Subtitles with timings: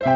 [0.00, 0.08] Torej,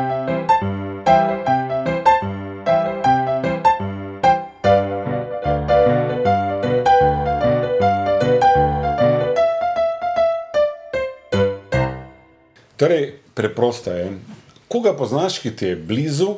[13.35, 14.19] preprosto je.
[14.69, 16.35] Koga poznaš, ki ti je blizu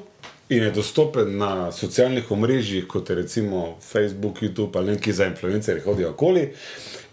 [0.49, 5.83] in je dostopen na socialnih omrežjih, kot je recimo Facebook, YouTube ali neki za influencerje
[5.83, 6.55] hodijo okoli,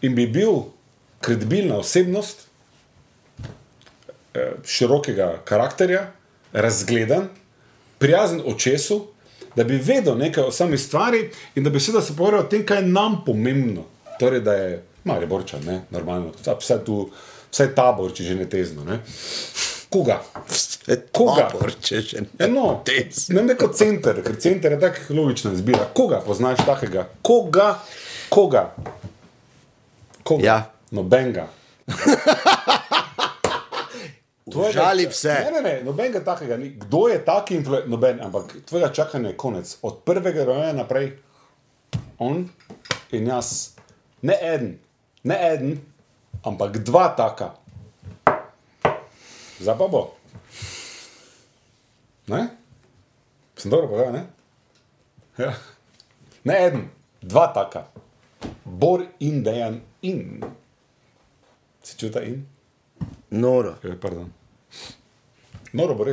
[0.02, 0.52] in bi bil
[1.22, 2.48] kredibilna osebnost,
[4.34, 6.12] eh, širokega karakterja,
[6.54, 7.28] razgledan,
[7.98, 9.08] prijazen očesu,
[9.56, 12.66] da bi vedel nekaj o sami stvari in da bi seveda se pogovarjal o tem,
[12.66, 13.84] kaj je nam pomembno.
[14.20, 17.10] Torej, da je malo borča, ne, normalno, vsaj tu,
[17.52, 18.86] vsaj tabor, če že ne tezno.
[18.86, 19.00] Ne.
[19.90, 20.22] Koga?
[21.12, 21.50] Koga?
[21.50, 22.48] Tabor, če že ne.
[22.50, 23.36] No, tezno.
[23.36, 25.86] ne vem, kot center, ker center je tako logična izbira.
[25.94, 27.08] Koga poznaš takega?
[27.22, 27.76] Koga?
[28.30, 28.72] Koga?
[30.24, 30.44] Koga?
[30.44, 30.60] Ja.
[34.54, 35.34] Žali vse.
[35.46, 36.70] Ne, ne, ne, nobenega takega ni.
[36.70, 37.90] Kdo je taki influencer?
[37.90, 39.78] Noben, ampak tvojega čakanja je konec.
[39.82, 41.18] Od prvega roja naprej,
[42.20, 42.50] on
[43.12, 43.74] in jaz.
[44.22, 44.80] Ne en,
[45.24, 45.78] ne en,
[46.44, 47.54] ampak dva taka.
[49.60, 50.04] Zdaj pa bo.
[52.28, 52.48] Ne?
[53.58, 54.24] Sem dobro povedal, ne?
[55.38, 55.54] Ja.
[56.44, 56.88] Ne en,
[57.22, 57.88] dva taka.
[58.64, 60.44] Bor in dejan in.
[61.84, 62.46] Si čuta in?
[63.30, 63.76] Noro.
[63.84, 64.32] Ja, pardon.
[65.74, 66.12] Noro bo res.